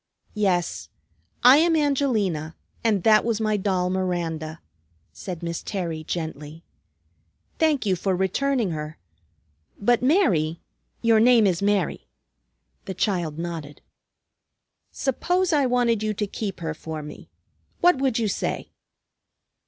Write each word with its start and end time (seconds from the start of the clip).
"Yes, 0.33 0.89
I 1.43 1.57
am 1.57 1.75
Angelina, 1.75 2.55
and 2.83 3.03
that 3.03 3.23
was 3.23 3.39
my 3.39 3.55
doll 3.55 3.91
Miranda," 3.91 4.59
said 5.13 5.43
Miss 5.43 5.61
Terry 5.61 6.03
gently. 6.03 6.63
"Thank 7.59 7.85
you 7.85 7.95
for 7.95 8.15
returning 8.15 8.71
her. 8.71 8.97
But 9.79 10.01
Mary, 10.01 10.59
your 11.03 11.19
name 11.19 11.45
is 11.45 11.61
Mary?" 11.61 12.07
The 12.85 12.95
child 12.95 13.37
nodded. 13.37 13.83
"Suppose 14.91 15.53
I 15.53 15.67
wanted 15.67 16.01
you 16.01 16.15
to 16.15 16.25
keep 16.25 16.61
her 16.61 16.73
for 16.73 17.03
me, 17.03 17.29
what 17.79 17.97
would 17.97 18.17
you 18.17 18.27
say?" 18.27 18.71